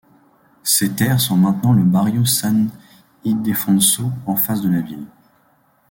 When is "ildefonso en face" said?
3.23-4.61